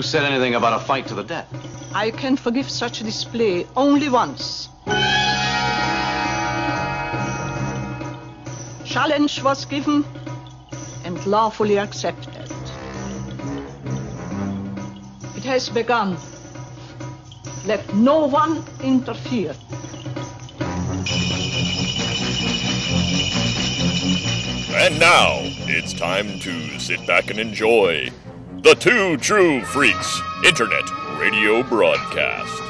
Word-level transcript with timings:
Ma'am, 0.00 0.04
who 0.04 0.08
said 0.08 0.24
anything 0.24 0.54
about 0.54 0.80
a 0.80 0.82
fight 0.82 1.06
to 1.08 1.14
the 1.14 1.22
death? 1.22 1.46
I 1.94 2.10
can 2.10 2.34
forgive 2.34 2.70
such 2.70 3.02
a 3.02 3.04
display 3.04 3.66
only 3.76 4.08
once. 4.08 4.70
Challenge 8.86 9.42
was 9.42 9.66
given 9.66 10.06
and 11.04 11.26
lawfully 11.26 11.78
accepted. 11.78 12.50
It 15.36 15.44
has 15.44 15.68
begun. 15.68 16.16
Let 17.66 17.94
no 17.94 18.24
one 18.24 18.64
interfere. 18.82 19.54
And 24.80 24.98
now, 24.98 25.40
it's 25.68 25.92
time 25.92 26.38
to 26.38 26.78
sit 26.78 27.06
back 27.06 27.28
and 27.30 27.38
enjoy 27.38 28.08
the 28.62 28.74
Two 28.74 29.16
True 29.16 29.62
Freaks 29.62 30.20
Internet 30.44 30.84
Radio 31.18 31.62
Broadcast. 31.62 32.69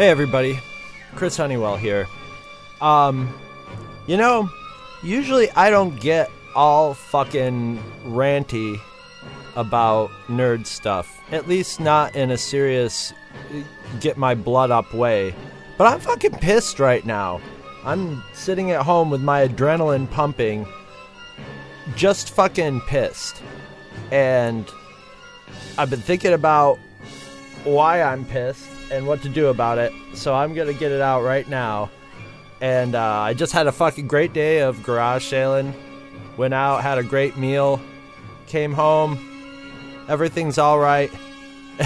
Hey 0.00 0.08
everybody, 0.08 0.58
Chris 1.14 1.36
Honeywell 1.36 1.76
here. 1.76 2.08
Um, 2.80 3.38
you 4.06 4.16
know, 4.16 4.48
usually 5.02 5.50
I 5.50 5.68
don't 5.68 6.00
get 6.00 6.30
all 6.54 6.94
fucking 6.94 7.78
ranty 8.06 8.80
about 9.56 10.08
nerd 10.26 10.64
stuff. 10.64 11.20
At 11.32 11.48
least 11.48 11.80
not 11.80 12.16
in 12.16 12.30
a 12.30 12.38
serious 12.38 13.12
get 14.00 14.16
my 14.16 14.34
blood 14.34 14.70
up 14.70 14.94
way. 14.94 15.34
But 15.76 15.92
I'm 15.92 16.00
fucking 16.00 16.38
pissed 16.38 16.80
right 16.80 17.04
now. 17.04 17.42
I'm 17.84 18.24
sitting 18.32 18.70
at 18.70 18.80
home 18.80 19.10
with 19.10 19.20
my 19.20 19.46
adrenaline 19.46 20.10
pumping, 20.10 20.66
just 21.94 22.30
fucking 22.30 22.80
pissed. 22.88 23.42
And 24.10 24.66
I've 25.76 25.90
been 25.90 26.00
thinking 26.00 26.32
about 26.32 26.78
why 27.64 28.00
I'm 28.00 28.24
pissed 28.24 28.79
and 28.90 29.06
what 29.06 29.22
to 29.22 29.28
do 29.28 29.48
about 29.48 29.78
it. 29.78 29.92
So 30.14 30.34
I'm 30.34 30.54
gonna 30.54 30.72
get 30.72 30.92
it 30.92 31.00
out 31.00 31.22
right 31.22 31.48
now. 31.48 31.90
And 32.60 32.94
uh, 32.94 33.20
I 33.20 33.34
just 33.34 33.52
had 33.52 33.66
a 33.66 33.72
fucking 33.72 34.06
great 34.06 34.32
day 34.32 34.60
of 34.60 34.82
garage 34.82 35.24
sailing. 35.24 35.74
Went 36.36 36.54
out, 36.54 36.82
had 36.82 36.98
a 36.98 37.02
great 37.02 37.36
meal, 37.36 37.80
came 38.46 38.72
home. 38.72 39.18
Everything's 40.08 40.58
all 40.58 40.78
right. 40.78 41.10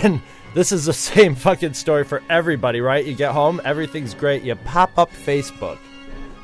And 0.02 0.20
this 0.54 0.72
is 0.72 0.86
the 0.86 0.92
same 1.12 1.36
fucking 1.36 1.74
story 1.74 2.02
for 2.02 2.20
everybody, 2.28 2.80
right? 2.80 3.04
You 3.04 3.14
get 3.14 3.30
home, 3.30 3.60
everything's 3.64 4.12
great. 4.12 4.42
You 4.42 4.56
pop 4.56 4.98
up 4.98 5.10
Facebook, 5.12 5.78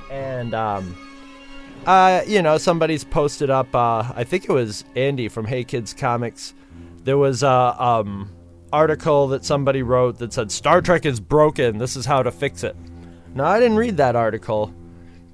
and 0.08 0.54
um, 0.54 0.96
uh, 1.86 2.22
you 2.26 2.42
know, 2.42 2.58
somebody's 2.58 3.02
posted 3.02 3.50
up. 3.50 3.74
Uh, 3.74 4.12
I 4.14 4.22
think 4.22 4.44
it 4.44 4.52
was 4.52 4.84
Andy 4.94 5.28
from 5.28 5.46
Hey 5.46 5.64
Kids 5.64 5.94
Comics. 5.94 6.54
There 7.02 7.18
was 7.18 7.42
a 7.42 7.48
um, 7.82 8.30
article 8.72 9.28
that 9.28 9.44
somebody 9.44 9.82
wrote 9.82 10.18
that 10.18 10.32
said 10.32 10.50
Star 10.50 10.80
Trek 10.80 11.06
is 11.06 11.20
broken. 11.20 11.78
This 11.78 11.96
is 11.96 12.06
how 12.06 12.22
to 12.22 12.30
fix 12.30 12.64
it. 12.64 12.76
Now, 13.34 13.44
I 13.44 13.60
didn't 13.60 13.76
read 13.76 13.96
that 13.98 14.16
article 14.16 14.74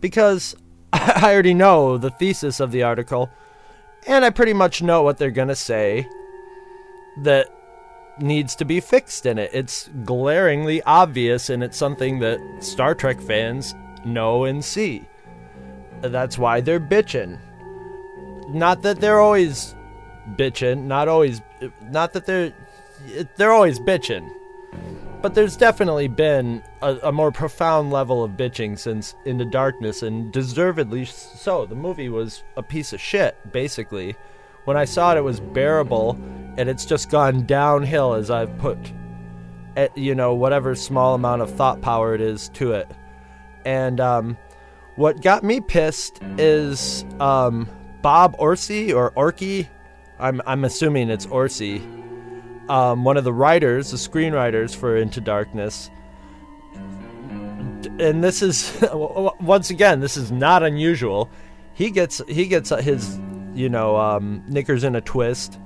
because 0.01 0.57
I 0.93 1.33
already 1.33 1.55
know 1.55 1.99
the 1.99 2.11
thesis 2.11 2.61
of 2.61 2.73
the 2.73 2.83
article, 2.83 3.31
and 4.07 4.25
I 4.25 4.31
pretty 4.31 4.53
much 4.53 4.83
know 4.83 5.03
what 5.03 5.19
they're 5.19 5.31
gonna 5.31 5.57
say 5.57 6.09
that 7.23 7.49
needs 8.19 8.55
to 8.57 8.65
be 8.65 8.81
fixed 8.81 9.27
in 9.27 9.39
it. 9.39 9.51
It's 9.53 9.89
glaringly 10.05 10.83
obvious, 10.83 11.51
and 11.51 11.63
it's 11.63 11.77
something 11.77 12.19
that 12.21 12.41
Star 12.61 12.95
Trek 12.95 13.21
fans 13.21 13.75
know 14.05 14.45
and 14.45 14.65
see. 14.65 15.07
That's 16.01 16.39
why 16.39 16.61
they're 16.61 16.81
bitching. 16.81 17.39
Not 18.49 18.83
that 18.83 19.01
they're 19.01 19.21
always 19.21 19.75
bitching, 20.35 20.85
not 20.85 21.09
always, 21.09 21.41
not 21.91 22.13
that 22.13 22.27
they're, 22.27 22.53
they're 23.37 23.53
always 23.53 23.79
bitching. 23.79 24.31
But 25.23 25.35
there's 25.35 25.57
definitely 25.57 26.09
been 26.09 26.63
a, 26.83 26.97
a 27.05 27.13
more 27.13 27.33
profound 27.33 27.91
level 27.91 28.23
of 28.23 28.33
bitching 28.33 28.79
since 28.79 29.15
Into 29.25 29.45
Darkness, 29.45 30.03
and 30.03 30.31
deservedly 30.33 31.05
so. 31.05 31.67
The 31.67 31.75
movie 31.75 32.09
was 32.09 32.45
a 32.57 32.63
piece 32.63 32.93
of 32.93 33.01
shit, 33.01 33.37
basically. 33.53 34.15
When 34.67 34.77
I 34.77 34.85
saw 34.85 35.15
it, 35.15 35.19
it 35.19 35.23
was 35.23 35.41
bearable, 35.41 36.19
and 36.57 36.69
it's 36.69 36.85
just 36.85 37.11
gone 37.11 37.47
downhill 37.47 38.15
as 38.15 38.31
I've 38.31 38.57
put, 38.59 38.79
at, 39.77 39.97
you 39.97 40.15
know, 40.15 40.35
whatever 40.35 40.75
small 40.75 41.15
amount 41.15 41.43
of 41.43 41.51
thought 41.55 41.81
power 41.81 42.15
it 42.15 42.21
is 42.21 42.49
to 42.51 42.73
it. 42.73 42.89
And 43.65 44.01
um, 44.01 44.37
what 44.97 45.23
got 45.23 45.43
me 45.43 45.61
pissed 45.61 46.21
is 46.39 47.05
um, 47.19 47.69
Bob 48.03 48.37
Orci 48.39 48.95
or 48.95 49.11
Orky. 49.13 49.69
I'm 50.19 50.41
I'm 50.47 50.65
assuming 50.65 51.11
it's 51.11 51.27
Orci. 51.27 51.83
Um, 52.69 53.05
one 53.05 53.17
of 53.17 53.25
the 53.25 53.33
writers, 53.33 53.91
the 53.91 53.97
screenwriters 53.97 54.75
for 54.75 54.97
Into 54.97 55.21
Darkness. 55.21 55.91
And 57.99 58.23
this 58.23 58.43
is 58.43 58.77
once 58.93 59.71
again, 59.71 60.01
this 60.01 60.17
is 60.17 60.33
not 60.33 60.63
unusual. 60.63 61.31
He 61.75 61.91
gets 61.91 62.21
he 62.27 62.47
gets 62.47 62.71
his 62.71 63.19
you 63.55 63.69
know 63.69 63.97
um, 63.97 64.43
knickers 64.49 64.85
in 64.85 64.97
a 64.97 65.01
twist 65.01 65.59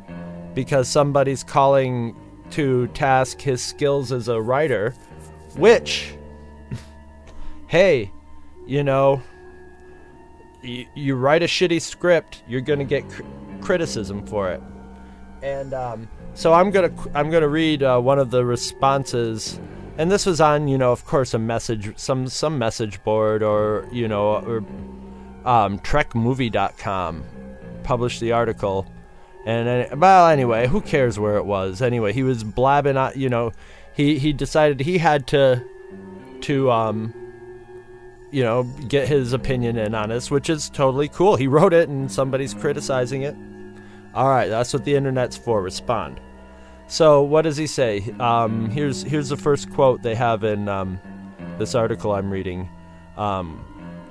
because 0.54 0.88
somebody's 0.88 1.42
calling 1.42 2.16
to 2.50 2.88
task 2.88 3.40
his 3.40 3.62
skills 3.62 4.12
as 4.12 4.28
a 4.28 4.40
writer, 4.40 4.94
which, 5.56 6.14
hey, 7.66 8.10
you 8.66 8.82
know, 8.82 9.22
you, 10.62 11.14
write 11.14 11.42
a 11.42 11.46
shitty 11.46 11.80
script, 11.80 12.42
you're 12.46 12.60
gonna 12.60 12.84
get 12.84 13.08
cr- 13.08 13.22
criticism 13.60 14.26
for 14.26 14.50
it, 14.50 14.60
and 15.42 15.74
um, 15.74 16.08
so 16.34 16.52
I'm 16.52 16.70
gonna 16.70 16.92
I'm 17.14 17.30
gonna 17.30 17.48
read 17.48 17.82
uh, 17.82 18.00
one 18.00 18.18
of 18.18 18.30
the 18.30 18.44
responses, 18.44 19.60
and 19.98 20.10
this 20.10 20.26
was 20.26 20.40
on 20.40 20.68
you 20.68 20.78
know 20.78 20.92
of 20.92 21.04
course 21.04 21.34
a 21.34 21.38
message 21.38 21.98
some 21.98 22.28
some 22.28 22.58
message 22.58 23.02
board 23.02 23.42
or 23.42 23.88
you 23.92 24.08
know 24.08 24.36
or 24.36 24.58
um, 25.44 25.78
TrekMovie.com 25.80 27.24
published 27.82 28.20
the 28.20 28.32
article, 28.32 28.86
and 29.46 29.92
uh, 29.92 29.96
well 29.96 30.28
anyway 30.28 30.66
who 30.66 30.80
cares 30.80 31.18
where 31.18 31.36
it 31.36 31.46
was 31.46 31.82
anyway 31.82 32.12
he 32.12 32.22
was 32.22 32.44
blabbing 32.44 32.96
you 33.14 33.28
know 33.28 33.52
he 33.94 34.18
he 34.18 34.32
decided 34.32 34.80
he 34.80 34.98
had 34.98 35.26
to 35.28 35.64
to 36.42 36.70
um 36.70 37.14
you 38.30 38.42
know, 38.42 38.62
get 38.88 39.08
his 39.08 39.32
opinion 39.32 39.76
in 39.76 39.94
on 39.94 40.08
this, 40.08 40.30
which 40.30 40.48
is 40.48 40.70
totally 40.70 41.08
cool. 41.08 41.36
He 41.36 41.46
wrote 41.46 41.72
it 41.72 41.88
and 41.88 42.10
somebody's 42.10 42.54
criticizing 42.54 43.22
it. 43.22 43.34
All 44.14 44.28
right, 44.28 44.48
that's 44.48 44.72
what 44.72 44.84
the 44.84 44.94
internet's 44.96 45.36
for. 45.36 45.62
Respond. 45.62 46.20
So, 46.88 47.22
what 47.22 47.42
does 47.42 47.56
he 47.56 47.68
say? 47.68 48.12
Um, 48.18 48.68
here's 48.68 49.02
here's 49.02 49.28
the 49.28 49.36
first 49.36 49.70
quote 49.70 50.02
they 50.02 50.16
have 50.16 50.42
in 50.42 50.68
um, 50.68 51.00
this 51.58 51.74
article 51.76 52.12
I'm 52.12 52.30
reading. 52.30 52.68
Um, 53.16 53.64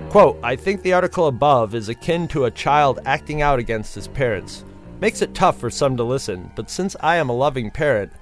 quote: 0.09 0.39
I 0.41 0.55
think 0.55 0.81
the 0.81 0.93
article 0.93 1.27
above 1.27 1.75
is 1.75 1.89
akin 1.89 2.29
to 2.29 2.45
a 2.45 2.51
child 2.51 2.99
acting 3.05 3.41
out 3.41 3.59
against 3.59 3.95
his 3.95 4.07
parents. 4.07 4.63
Makes 5.01 5.21
it 5.21 5.33
tough 5.33 5.59
for 5.59 5.69
some 5.69 5.97
to 5.97 6.03
listen, 6.03 6.51
but 6.55 6.69
since 6.69 6.95
I 7.01 7.17
am 7.17 7.29
a 7.29 7.35
loving 7.35 7.69
parent, 7.69 8.13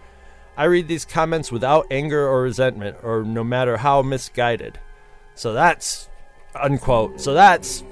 I 0.57 0.65
read 0.65 0.87
these 0.87 1.05
comments 1.05 1.51
without 1.51 1.85
anger 1.91 2.27
or 2.27 2.41
resentment, 2.41 2.97
or 3.03 3.23
no 3.23 3.43
matter 3.43 3.77
how 3.77 4.01
misguided. 4.01 4.79
So 5.35 5.53
that's 5.53 6.09
unquote. 6.55 7.21
So 7.21 7.35
that's 7.35 7.83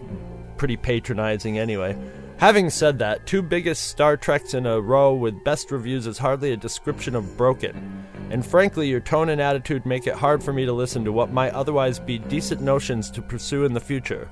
pretty 0.57 0.77
patronizing 0.77 1.59
anyway. 1.59 1.95
Having 2.37 2.69
said 2.71 2.99
that, 2.99 3.25
two 3.25 3.41
biggest 3.41 3.87
Star 3.87 4.17
Treks 4.17 4.53
in 4.53 4.65
a 4.65 4.81
row 4.81 5.13
with 5.13 5.43
best 5.45 5.71
reviews 5.71 6.05
is 6.05 6.17
hardly 6.17 6.51
a 6.51 6.57
description 6.57 7.15
of 7.15 7.37
broken. 7.37 8.05
And 8.29 8.45
frankly, 8.45 8.89
your 8.89 8.99
tone 8.99 9.29
and 9.29 9.39
attitude 9.39 9.85
make 9.85 10.05
it 10.05 10.15
hard 10.15 10.43
for 10.43 10.51
me 10.51 10.65
to 10.65 10.73
listen 10.73 11.05
to 11.05 11.13
what 11.13 11.31
might 11.31 11.53
otherwise 11.53 11.97
be 11.97 12.17
decent 12.17 12.59
notions 12.59 13.09
to 13.11 13.21
pursue 13.21 13.63
in 13.63 13.73
the 13.73 13.79
future. 13.79 14.29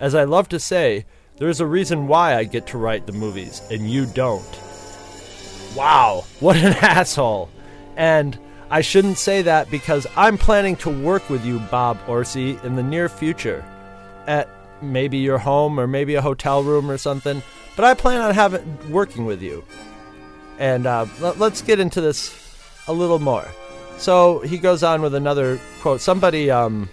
As 0.00 0.16
I 0.16 0.24
love 0.24 0.48
to 0.48 0.58
say, 0.58 1.06
there 1.36 1.48
is 1.48 1.60
a 1.60 1.66
reason 1.66 2.08
why 2.08 2.34
I 2.34 2.44
get 2.44 2.66
to 2.68 2.78
write 2.78 3.06
the 3.06 3.12
movies, 3.12 3.62
and 3.70 3.88
you 3.88 4.06
don't. 4.06 4.60
Wow, 5.76 6.24
what 6.40 6.56
an 6.56 6.72
asshole. 6.80 7.48
And 7.96 8.36
I 8.70 8.80
shouldn't 8.80 9.18
say 9.18 9.42
that 9.42 9.70
because 9.70 10.06
I'm 10.16 10.36
planning 10.36 10.74
to 10.76 10.90
work 10.90 11.30
with 11.30 11.44
you, 11.46 11.60
Bob 11.60 12.04
Orci, 12.06 12.62
in 12.64 12.74
the 12.74 12.82
near 12.82 13.08
future. 13.08 13.64
At 14.26 14.48
maybe 14.82 15.18
your 15.18 15.38
home 15.38 15.78
or 15.78 15.86
maybe 15.86 16.14
a 16.14 16.22
hotel 16.22 16.62
room 16.62 16.90
or 16.90 16.98
something. 16.98 17.42
But 17.74 17.84
I 17.84 17.94
plan 17.94 18.20
on 18.20 18.34
having 18.34 18.90
working 18.90 19.26
with 19.26 19.42
you. 19.42 19.64
And 20.58 20.86
uh, 20.86 21.06
let, 21.20 21.38
let's 21.38 21.62
get 21.62 21.80
into 21.80 22.00
this 22.00 22.34
a 22.88 22.92
little 22.92 23.18
more. 23.18 23.46
So 23.98 24.40
he 24.40 24.58
goes 24.58 24.82
on 24.82 25.02
with 25.02 25.14
another 25.14 25.60
quote. 25.80 26.00
Somebody 26.00 26.50
um, 26.50 26.88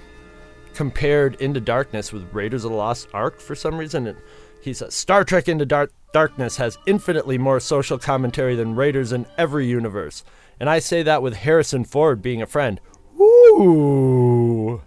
compared 0.73 1.35
Into 1.35 1.59
Darkness 1.59 2.11
with 2.11 2.33
Raiders 2.33 2.65
of 2.65 2.71
the 2.71 2.77
Lost 2.77 3.07
Ark 3.13 3.39
for 3.39 3.55
some 3.55 3.77
reason. 3.77 4.07
And 4.07 4.17
he 4.61 4.73
says 4.73 4.93
Star 4.93 5.23
Trek 5.23 5.47
Into 5.47 5.65
Dark 5.65 5.91
Darkness 6.13 6.57
has 6.57 6.77
infinitely 6.85 7.37
more 7.37 7.59
social 7.59 7.97
commentary 7.97 8.55
than 8.55 8.75
Raiders 8.75 9.11
in 9.11 9.25
every 9.37 9.65
universe. 9.65 10.23
And 10.59 10.69
I 10.69 10.79
say 10.79 11.01
that 11.03 11.21
with 11.21 11.35
Harrison 11.35 11.85
Ford 11.85 12.21
being 12.21 12.41
a 12.41 12.47
friend. 12.47 12.79
Woo! 13.15 14.81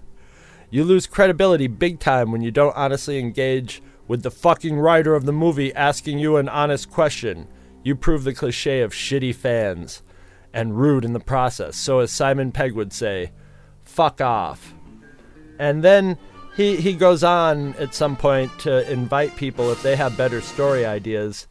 You 0.71 0.85
lose 0.85 1.07
credibility 1.07 1.67
big 1.67 2.01
time 2.01 2.33
when 2.33 2.43
you 2.43 2.51
don't 2.51 2.77
honestly 2.77 3.19
engage 3.19 3.83
with 4.09 4.23
the 4.23 4.31
fucking 4.31 4.79
writer 4.79 5.15
of 5.15 5.25
the 5.25 5.33
movie 5.33 5.75
asking 5.75 6.19
you 6.19 6.37
an 6.37 6.49
honest 6.49 6.91
question. 6.91 7.49
You 7.83 7.95
prove 7.95 8.25
the 8.25 8.35
cliche 8.35 8.81
of 8.81 8.93
shitty 8.93 9.35
fans 9.35 10.03
and 10.53 10.79
rude 10.79 11.05
in 11.05 11.13
the 11.13 11.21
process. 11.21 11.77
So, 11.77 12.01
as 12.01 12.11
Simon 12.11 12.51
Pegg 12.51 12.73
would 12.73 12.93
say, 12.93 13.33
fuck 13.85 14.21
off. 14.21 14.75
And 15.59 15.85
then 15.85 16.19
he, 16.57 16.77
he 16.77 16.95
goes 16.95 17.23
on 17.23 17.75
at 17.75 17.95
some 17.95 18.17
point 18.17 18.51
to 18.61 18.91
invite 18.91 19.37
people, 19.37 19.71
if 19.71 19.83
they 19.83 19.97
have 19.97 20.17
better 20.17 20.41
story 20.41 20.87
ideas, 20.87 21.47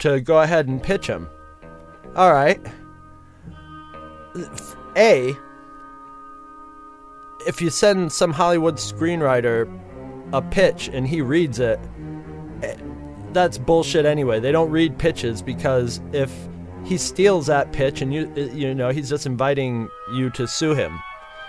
to 0.00 0.20
go 0.20 0.40
ahead 0.40 0.68
and 0.68 0.82
pitch 0.82 1.06
them. 1.06 1.28
All 2.16 2.32
right. 2.32 2.60
A, 4.96 5.36
if 7.46 7.60
you 7.60 7.70
send 7.70 8.12
some 8.12 8.32
Hollywood 8.32 8.76
screenwriter 8.76 9.70
a 10.32 10.42
pitch 10.42 10.88
and 10.88 11.06
he 11.06 11.20
reads 11.20 11.58
it, 11.58 11.78
eh, 12.62 12.76
that's 13.32 13.58
bullshit 13.58 14.04
anyway. 14.04 14.40
They 14.40 14.52
don't 14.52 14.70
read 14.70 14.98
pitches 14.98 15.42
because 15.42 16.00
if 16.12 16.32
he 16.84 16.98
steals 16.98 17.46
that 17.46 17.72
pitch 17.72 18.02
and 18.02 18.12
you 18.12 18.32
eh, 18.36 18.52
you 18.52 18.74
know, 18.74 18.90
he's 18.90 19.08
just 19.08 19.26
inviting 19.26 19.88
you 20.14 20.30
to 20.30 20.46
sue 20.46 20.74
him. 20.74 20.98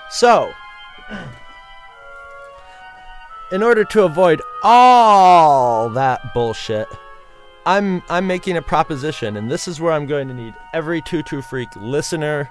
So, 0.10 0.52
in 3.52 3.64
order 3.64 3.84
to 3.86 4.04
avoid 4.04 4.42
all 4.64 5.90
that 5.90 6.34
bullshit, 6.34 6.88
I'm 7.66 8.04
I'm 8.10 8.28
making 8.28 8.58
a 8.58 8.62
proposition 8.62 9.38
and 9.38 9.50
this 9.50 9.68
is 9.68 9.80
where 9.80 9.94
I'm 9.94 10.06
going 10.06 10.28
to 10.28 10.34
need 10.34 10.54
every 10.74 11.02
true 11.02 11.42
freak 11.42 11.70
listener 11.76 12.50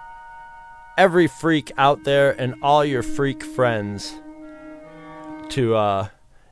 every 0.99 1.27
freak 1.27 1.73
out 1.79 2.05
there 2.05 2.39
and 2.41 2.55
all 2.63 2.85
your 2.85 3.03
freak 3.03 3.43
friends 3.43 4.15
to 5.49 5.75
uh 5.75 6.09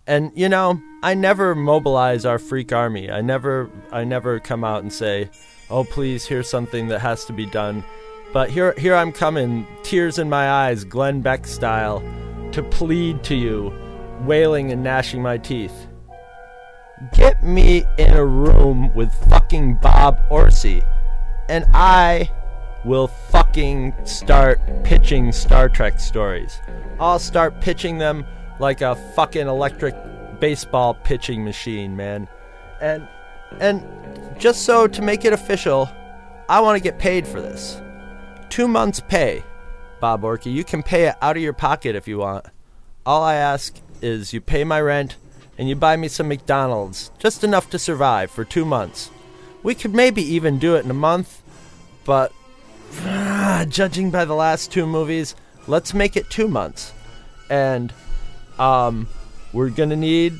and 0.06 0.32
you 0.34 0.48
know 0.48 0.80
i 1.02 1.14
never 1.14 1.54
mobilize 1.54 2.24
our 2.24 2.38
freak 2.38 2.72
army. 2.72 3.10
I 3.10 3.20
never 3.20 3.70
i 3.92 4.04
never 4.04 4.40
come 4.40 4.64
out 4.64 4.82
and 4.82 4.92
say 4.92 5.30
oh 5.68 5.84
please 5.84 6.26
here's 6.26 6.48
something 6.48 6.88
that 6.88 7.00
has 7.00 7.24
to 7.26 7.32
be 7.32 7.46
done. 7.46 7.84
But 8.32 8.50
here 8.50 8.74
here 8.78 8.94
i'm 8.94 9.12
coming 9.12 9.66
tears 9.82 10.18
in 10.18 10.28
my 10.28 10.50
eyes 10.50 10.84
glenn 10.84 11.20
beck 11.20 11.46
style 11.46 12.02
to 12.52 12.62
plead 12.62 13.22
to 13.24 13.34
you 13.34 13.72
wailing 14.22 14.72
and 14.72 14.82
gnashing 14.82 15.22
my 15.22 15.38
teeth. 15.38 15.86
Get 17.12 17.42
me 17.42 17.84
in 17.98 18.12
a 18.12 18.24
room 18.24 18.92
with 18.94 19.12
fucking 19.28 19.76
bob 19.76 20.18
orci 20.30 20.86
and 21.48 21.64
i 21.72 22.30
will 22.84 23.08
fucking 23.08 23.94
start 24.04 24.60
pitching 24.84 25.32
Star 25.32 25.68
Trek 25.68 26.00
stories. 26.00 26.60
I'll 26.98 27.18
start 27.18 27.60
pitching 27.60 27.98
them 27.98 28.24
like 28.58 28.80
a 28.80 28.94
fucking 29.14 29.46
electric 29.46 29.94
baseball 30.40 30.94
pitching 30.94 31.44
machine, 31.44 31.96
man. 31.96 32.28
And 32.80 33.06
and 33.58 33.84
just 34.38 34.62
so 34.62 34.86
to 34.86 35.02
make 35.02 35.24
it 35.24 35.32
official, 35.32 35.90
I 36.48 36.60
want 36.60 36.76
to 36.76 36.82
get 36.82 36.98
paid 36.98 37.26
for 37.26 37.40
this. 37.40 37.80
2 38.48 38.66
months 38.66 39.00
pay. 39.00 39.44
Bob 40.00 40.22
Orky, 40.22 40.52
you 40.52 40.64
can 40.64 40.82
pay 40.82 41.08
it 41.08 41.16
out 41.20 41.36
of 41.36 41.42
your 41.42 41.52
pocket 41.52 41.94
if 41.94 42.08
you 42.08 42.18
want. 42.18 42.46
All 43.04 43.22
I 43.22 43.34
ask 43.34 43.78
is 44.00 44.32
you 44.32 44.40
pay 44.40 44.64
my 44.64 44.80
rent 44.80 45.16
and 45.58 45.68
you 45.68 45.76
buy 45.76 45.96
me 45.96 46.08
some 46.08 46.28
McDonald's, 46.28 47.10
just 47.18 47.44
enough 47.44 47.68
to 47.70 47.78
survive 47.78 48.30
for 48.30 48.44
2 48.44 48.64
months. 48.64 49.10
We 49.62 49.74
could 49.74 49.94
maybe 49.94 50.22
even 50.22 50.58
do 50.58 50.74
it 50.74 50.84
in 50.84 50.90
a 50.90 50.94
month, 50.94 51.42
but 52.04 52.32
ah, 53.04 53.64
judging 53.68 54.10
by 54.10 54.24
the 54.24 54.34
last 54.34 54.72
two 54.72 54.86
movies, 54.86 55.34
let's 55.66 55.94
make 55.94 56.16
it 56.16 56.30
two 56.30 56.48
months. 56.48 56.92
And 57.48 57.92
um, 58.58 59.08
we're 59.52 59.70
going 59.70 59.90
to 59.90 59.96
need. 59.96 60.34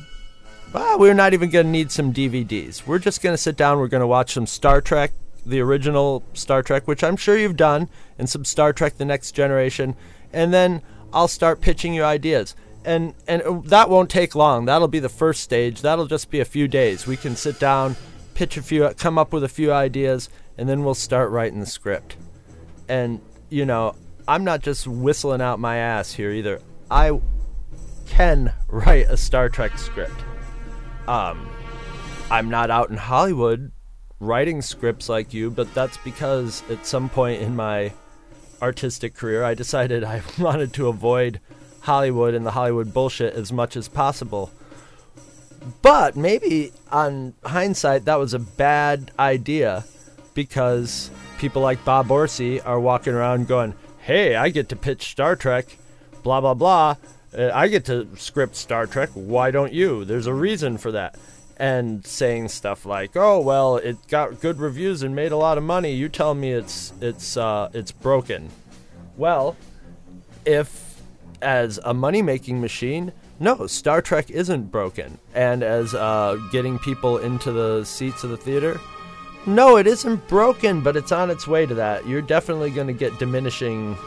Well, 0.73 0.99
we're 0.99 1.13
not 1.13 1.33
even 1.33 1.49
going 1.49 1.65
to 1.65 1.71
need 1.71 1.91
some 1.91 2.13
DVDs. 2.13 2.87
We're 2.87 2.99
just 2.99 3.21
going 3.21 3.33
to 3.33 3.41
sit 3.41 3.57
down. 3.57 3.79
We're 3.79 3.87
going 3.87 4.01
to 4.01 4.07
watch 4.07 4.33
some 4.33 4.47
Star 4.47 4.79
Trek, 4.79 5.11
the 5.45 5.59
original 5.59 6.23
Star 6.33 6.63
Trek, 6.63 6.87
which 6.87 7.03
I'm 7.03 7.17
sure 7.17 7.37
you've 7.37 7.57
done, 7.57 7.89
and 8.17 8.29
some 8.29 8.45
Star 8.45 8.71
Trek 8.71 8.97
The 8.97 9.05
Next 9.05 9.31
Generation. 9.31 9.95
And 10.31 10.53
then 10.53 10.81
I'll 11.11 11.27
start 11.27 11.59
pitching 11.59 11.93
you 11.93 12.03
ideas. 12.03 12.55
And, 12.85 13.13
and 13.27 13.65
that 13.65 13.89
won't 13.89 14.09
take 14.09 14.33
long. 14.33 14.65
That'll 14.65 14.87
be 14.87 14.99
the 14.99 15.09
first 15.09 15.43
stage. 15.43 15.81
That'll 15.81 16.07
just 16.07 16.31
be 16.31 16.39
a 16.39 16.45
few 16.45 16.67
days. 16.67 17.05
We 17.05 17.17
can 17.17 17.35
sit 17.35 17.59
down, 17.59 17.97
pitch 18.33 18.55
a 18.55 18.61
few, 18.61 18.89
come 18.97 19.17
up 19.17 19.33
with 19.33 19.43
a 19.43 19.49
few 19.49 19.73
ideas, 19.73 20.29
and 20.57 20.69
then 20.69 20.83
we'll 20.83 20.95
start 20.95 21.29
writing 21.31 21.59
the 21.59 21.65
script 21.65 22.15
and 22.91 23.21
you 23.49 23.65
know, 23.65 23.95
I'm 24.27 24.43
not 24.43 24.61
just 24.61 24.85
whistling 24.85 25.41
out 25.41 25.59
my 25.59 25.77
ass 25.77 26.11
here 26.11 26.31
either. 26.31 26.61
I 26.89 27.19
can 28.05 28.53
write 28.67 29.07
a 29.07 29.15
Star 29.15 29.47
Trek 29.49 29.77
script. 29.77 30.19
Um, 31.07 31.49
I'm 32.29 32.49
not 32.49 32.69
out 32.69 32.89
in 32.89 32.97
Hollywood 32.97 33.71
writing 34.19 34.61
scripts 34.61 35.09
like 35.09 35.33
you, 35.33 35.49
but 35.49 35.73
that's 35.73 35.97
because 35.97 36.63
at 36.69 36.85
some 36.85 37.09
point 37.09 37.41
in 37.41 37.55
my 37.55 37.93
artistic 38.61 39.15
career, 39.15 39.43
I 39.43 39.53
decided 39.53 40.03
I 40.03 40.21
wanted 40.39 40.73
to 40.73 40.87
avoid 40.89 41.39
Hollywood 41.81 42.33
and 42.33 42.45
the 42.45 42.51
Hollywood 42.51 42.93
bullshit 42.93 43.33
as 43.33 43.53
much 43.53 43.77
as 43.77 43.87
possible. 43.87 44.51
But 45.81 46.15
maybe 46.17 46.73
on 46.91 47.35
hindsight, 47.43 48.05
that 48.05 48.19
was 48.19 48.33
a 48.33 48.39
bad 48.39 49.11
idea 49.17 49.85
because 50.33 51.09
people 51.41 51.63
like 51.63 51.83
Bob 51.83 52.09
Orci 52.09 52.63
are 52.63 52.79
walking 52.79 53.13
around 53.13 53.47
going, 53.47 53.73
hey, 53.97 54.35
I 54.35 54.49
get 54.49 54.69
to 54.69 54.75
pitch 54.75 55.09
Star 55.09 55.35
Trek, 55.35 55.75
blah, 56.21 56.39
blah, 56.39 56.53
blah. 56.53 56.95
Uh, 57.35 57.49
I 57.51 57.67
get 57.67 57.85
to 57.85 58.07
script 58.15 58.55
Star 58.55 58.85
Trek. 58.85 59.09
Why 59.15 59.49
don't 59.49 59.73
you? 59.73 60.05
There's 60.05 60.27
a 60.27 60.33
reason 60.35 60.77
for 60.77 60.91
that. 60.91 61.17
And 61.57 62.05
saying 62.05 62.49
stuff 62.49 62.87
like, 62.87 63.15
"Oh 63.15 63.39
well, 63.39 63.77
it 63.77 63.95
got 64.07 64.41
good 64.41 64.59
reviews 64.59 65.03
and 65.03 65.15
made 65.15 65.31
a 65.31 65.37
lot 65.37 65.59
of 65.59 65.63
money. 65.63 65.93
You 65.93 66.09
tell 66.09 66.33
me 66.33 66.53
it's 66.53 66.91
it's 66.99 67.37
uh, 67.37 67.69
it's 67.71 67.91
broken." 67.91 68.49
Well, 69.15 69.55
if 70.43 70.99
as 71.39 71.79
a 71.83 71.93
money 71.93 72.23
making 72.23 72.61
machine, 72.61 73.11
no, 73.39 73.67
Star 73.67 74.01
Trek 74.01 74.31
isn't 74.31 74.71
broken. 74.71 75.19
And 75.35 75.61
as 75.61 75.93
uh, 75.93 76.39
getting 76.51 76.79
people 76.79 77.19
into 77.19 77.51
the 77.51 77.83
seats 77.83 78.23
of 78.23 78.31
the 78.31 78.37
theater, 78.37 78.79
no, 79.45 79.77
it 79.77 79.87
isn't 79.87 80.27
broken, 80.27 80.81
but 80.81 80.95
it's 80.95 81.11
on 81.11 81.29
its 81.29 81.47
way 81.47 81.65
to 81.65 81.73
that. 81.75 82.07
You're 82.07 82.21
definitely 82.21 82.69
going 82.69 82.87
to 82.87 82.93
get 82.93 83.17
diminishing 83.19 83.97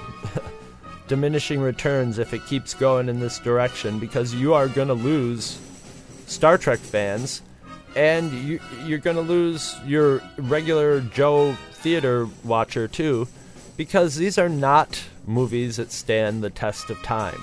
diminishing 1.09 1.61
returns 1.61 2.19
if 2.19 2.33
it 2.33 2.47
keeps 2.47 2.73
going 2.73 3.09
in 3.09 3.21
this 3.21 3.39
direction 3.39 3.99
because 3.99 4.35
you 4.35 4.55
are 4.55 4.69
going 4.69 4.89
to 4.89 4.95
lose 4.95 5.59
Star 6.27 6.57
Trek 6.57 6.79
fans 6.79 7.43
and 7.97 8.33
you 8.33 8.61
you're 8.85 8.99
going 8.99 9.17
to 9.17 9.23
lose 9.23 9.77
your 9.85 10.23
regular 10.39 11.01
Joe 11.01 11.55
theater 11.75 12.29
watcher 12.45 12.89
too 12.89 13.29
because 13.77 14.17
these 14.17 14.39
are 14.39 14.49
not 14.49 15.03
movies 15.27 15.77
that 15.77 15.93
stand 15.93 16.43
the 16.43 16.51
test 16.51 16.91
of 16.91 17.03
time. 17.03 17.41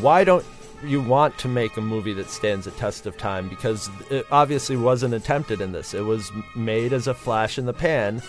Why 0.00 0.24
don't 0.24 0.44
you 0.82 1.00
want 1.00 1.36
to 1.38 1.48
make 1.48 1.76
a 1.76 1.80
movie 1.80 2.12
that 2.14 2.28
stands 2.28 2.66
a 2.66 2.70
test 2.72 3.06
of 3.06 3.16
time 3.16 3.48
because 3.48 3.88
it 4.10 4.26
obviously 4.30 4.76
wasn't 4.76 5.14
attempted 5.14 5.60
in 5.60 5.72
this. 5.72 5.94
It 5.94 6.04
was 6.04 6.30
made 6.54 6.92
as 6.92 7.06
a 7.06 7.14
flash 7.14 7.58
in 7.58 7.66
the 7.66 7.72
pan 7.72 8.22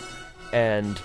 and 0.52 1.00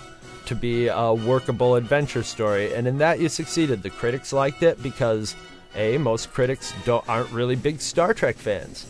to 0.46 0.56
be 0.56 0.88
a 0.88 1.14
workable 1.14 1.76
adventure 1.76 2.24
story. 2.24 2.74
And 2.74 2.88
in 2.88 2.98
that 3.00 3.20
you 3.20 3.30
succeeded. 3.30 3.84
The 3.84 3.90
critics 3.90 4.34
liked 4.34 4.64
it 4.64 4.82
because 4.84 5.36
a 5.76 5.98
most 5.98 6.32
critics 6.32 6.74
aren't 6.88 7.32
really 7.32 7.56
big 7.56 7.82
Star 7.82 8.14
Trek 8.14 8.36
fans. 8.36 8.86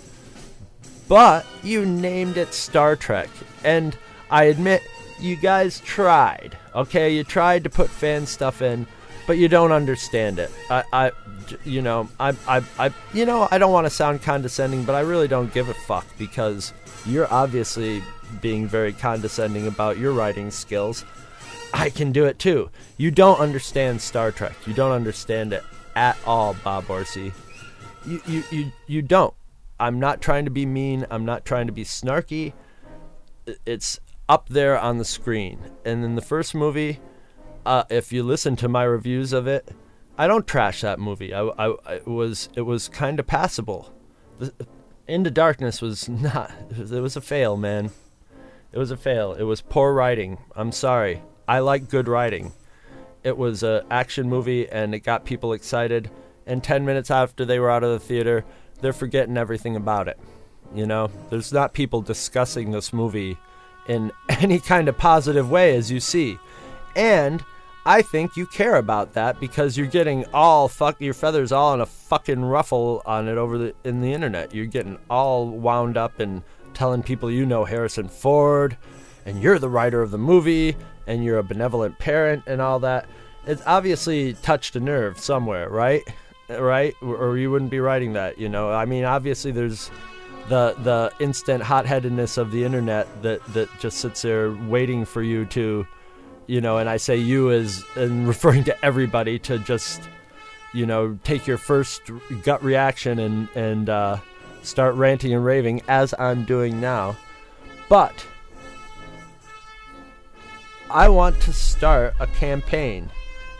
But 1.08 1.46
you 1.62 1.86
named 1.86 2.38
it 2.38 2.54
Star 2.54 2.96
Trek 2.96 3.30
and 3.64 3.98
I 4.30 4.46
admit 4.46 4.82
you 5.20 5.36
guys 5.36 5.80
tried. 5.82 6.58
Okay, 6.74 7.14
you 7.16 7.24
tried 7.24 7.64
to 7.66 7.70
put 7.70 7.90
fan 7.90 8.26
stuff 8.26 8.62
in, 8.62 8.88
but 9.28 9.38
you 9.38 9.48
don't 9.48 9.72
understand 9.72 10.40
it. 10.40 10.52
I, 10.70 10.84
I 10.92 11.12
you 11.66 11.82
know, 11.82 12.10
I, 12.20 12.36
I, 12.48 12.62
I, 12.80 12.92
you 13.14 13.26
know, 13.26 13.48
I 13.52 13.58
don't 13.58 13.72
want 13.72 13.86
to 13.86 13.90
sound 13.90 14.22
condescending, 14.22 14.84
but 14.84 14.96
I 14.96 15.02
really 15.02 15.28
don't 15.28 15.54
give 15.54 15.70
a 15.70 15.74
fuck 15.74 16.06
because 16.18 16.74
you're 17.06 17.32
obviously 17.32 18.04
being 18.42 18.68
very 18.68 18.94
condescending 18.94 19.68
about 19.68 19.98
your 19.98 20.14
writing 20.14 20.52
skills. 20.52 21.06
I 21.74 21.90
can 21.90 22.12
do 22.12 22.26
it 22.26 22.40
too. 22.40 22.70
You 22.98 23.12
don't 23.12 23.40
understand 23.40 24.02
Star 24.02 24.32
Trek. 24.32 24.56
You 24.66 24.74
don't 24.74 24.92
understand 24.92 25.54
it 25.54 25.64
at 25.96 26.18
all, 26.26 26.56
Bob 26.64 26.86
Orci. 26.86 27.34
You 28.06 28.22
you 28.26 28.44
you, 28.52 28.72
you 28.88 29.02
don't. 29.02 29.34
I'm 29.80 30.00
not 30.00 30.22
trying 30.22 30.46
to 30.46 30.52
be 30.52 30.66
mean. 30.66 31.06
I'm 31.10 31.26
not 31.26 31.46
trying 31.46 31.68
to 31.68 31.74
be 31.74 31.84
snarky. 31.84 32.54
It's 33.66 34.00
up 34.30 34.50
there 34.50 34.78
on 34.80 34.98
the 34.98 35.06
screen. 35.06 35.60
And 35.86 36.04
in 36.04 36.16
the 36.16 36.22
first 36.22 36.54
movie, 36.54 37.00
uh, 37.66 37.84
if 37.90 38.12
you 38.12 38.24
listen 38.24 38.56
to 38.58 38.68
my 38.68 38.84
reviews 38.84 39.34
of 39.34 39.48
it, 39.48 39.70
I 40.18 40.28
don't 40.28 40.48
trash 40.48 40.82
that 40.82 41.00
movie. 41.00 41.34
I, 41.34 41.42
I, 41.42 41.76
I 41.86 41.94
it 41.96 42.08
was 42.08 42.50
it 42.56 42.62
was 42.62 42.88
kind 42.90 43.20
of 43.20 43.28
passable. 43.28 43.94
The, 44.40 44.54
Into 45.08 45.32
Darkness 45.32 45.82
was 45.82 46.08
not. 46.10 46.52
It 46.70 47.02
was 47.02 47.16
a 47.16 47.22
fail, 47.22 47.58
man. 47.58 47.92
It 48.72 48.78
was 48.78 48.92
a 48.92 48.98
fail. 48.98 49.34
It 49.34 49.44
was 49.44 49.62
poor 49.62 49.94
writing. 49.94 50.38
I'm 50.56 50.72
sorry. 50.72 51.22
I 51.48 51.60
like 51.60 51.90
good 51.90 52.08
writing. 52.08 52.54
It 53.24 53.38
was 53.38 53.64
a 53.64 53.86
action 53.92 54.30
movie 54.30 54.68
and 54.70 54.96
it 54.96 55.00
got 55.00 55.26
people 55.26 55.54
excited. 55.54 56.10
And 56.46 56.64
10 56.64 56.86
minutes 56.86 57.12
after 57.12 57.46
they 57.46 57.60
were 57.60 57.70
out 57.70 57.84
of 57.84 57.92
the 57.92 58.00
theater, 58.00 58.46
they're 58.80 58.94
forgetting 58.94 59.38
everything 59.38 59.76
about 59.76 60.08
it. 60.08 60.18
You 60.74 60.86
know, 60.86 61.12
there's 61.30 61.52
not 61.52 61.74
people 61.74 62.02
discussing 62.02 62.72
this 62.72 62.94
movie 62.94 63.38
in 63.88 64.12
any 64.30 64.60
kind 64.60 64.88
of 64.88 64.98
positive 64.98 65.52
way 65.52 65.76
as 65.76 65.92
you 65.92 66.00
see. 66.00 66.40
And 66.96 67.44
I 67.86 68.04
think 68.04 68.38
you 68.38 68.46
care 68.46 68.76
about 68.76 69.14
that 69.14 69.40
because 69.40 69.76
you're 69.76 69.88
getting 69.88 70.26
all 70.34 70.68
fuck 70.68 71.02
your 71.02 71.16
feathers 71.16 71.52
all 71.52 71.74
in 71.74 71.82
a 71.82 71.86
fucking 71.86 72.46
ruffle 72.46 73.02
on 73.06 73.28
it 73.28 73.38
over 73.38 73.58
the 73.58 73.76
in 73.84 74.02
the 74.02 74.14
internet. 74.14 74.54
You're 74.54 74.68
getting 74.68 75.00
all 75.10 75.48
wound 75.48 75.98
up 75.98 76.20
and 76.20 76.44
telling 76.76 77.02
people 77.02 77.32
you 77.32 77.46
know 77.46 77.66
Harrison 77.66 78.08
Ford 78.08 78.78
and 79.26 79.42
you're 79.42 79.58
the 79.58 79.70
writer 79.70 80.02
of 80.02 80.12
the 80.12 80.20
movie 80.20 80.76
and 81.08 81.24
you're 81.24 81.40
a 81.40 81.44
benevolent 81.44 81.98
parent 81.98 82.44
and 82.46 82.62
all 82.62 82.80
that. 82.82 83.08
It's 83.48 83.64
obviously 83.66 84.34
touched 84.36 84.76
a 84.76 84.80
nerve 84.80 85.20
somewhere, 85.20 85.68
right? 85.68 86.04
Right? 86.50 86.94
Or 87.02 87.38
you 87.38 87.50
wouldn't 87.50 87.72
be 87.72 87.80
writing 87.80 88.14
that, 88.14 88.38
you 88.38 88.48
know. 88.48 88.72
I 88.72 88.86
mean, 88.86 89.06
obviously 89.06 89.52
there's 89.52 89.90
the 90.50 90.76
the 90.84 91.12
instant 91.20 91.64
hot-headedness 91.64 92.38
of 92.38 92.52
the 92.52 92.64
internet 92.64 93.08
that 93.24 93.44
that 93.54 93.70
just 93.80 93.98
sits 93.98 94.22
there 94.22 94.52
waiting 94.52 95.04
for 95.04 95.24
you 95.24 95.46
to 95.46 95.88
you 96.52 96.60
know, 96.60 96.80
and 96.80 96.90
I 96.90 96.98
say 96.98 97.16
you 97.16 97.50
as 97.50 97.86
and 97.96 98.28
referring 98.34 98.66
to 98.66 98.86
everybody 98.86 99.40
to 99.40 99.58
just, 99.58 100.02
you 100.74 100.86
know, 100.86 101.18
take 101.24 101.48
your 101.48 101.58
first 101.58 102.02
gut 102.44 102.62
reaction 102.62 103.20
and 103.20 103.48
and 103.56 103.90
uh, 103.90 104.18
start 104.62 104.96
ranting 104.96 105.34
and 105.34 105.46
raving 105.46 105.82
as 105.88 106.14
I'm 106.20 106.44
doing 106.44 106.82
now. 106.82 107.16
But 107.88 108.26
I 110.90 111.08
want 111.08 111.40
to 111.44 111.54
start 111.54 112.16
a 112.20 112.28
campaign, 112.28 113.10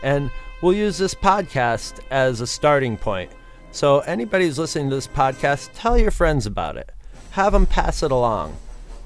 and 0.02 0.30
we'll 0.60 0.74
use 0.74 0.98
this 0.98 1.14
podcast 1.14 1.98
as 2.10 2.42
a 2.42 2.46
starting 2.46 2.98
point. 2.98 3.30
So 3.70 4.00
anybody 4.00 4.44
who's 4.44 4.58
listening 4.58 4.90
to 4.90 4.96
this 4.96 5.08
podcast, 5.08 5.70
tell 5.72 5.96
your 5.96 6.10
friends 6.10 6.44
about 6.44 6.76
it. 6.76 6.92
Have 7.30 7.54
them 7.54 7.64
pass 7.64 8.02
it 8.02 8.12
along 8.12 8.54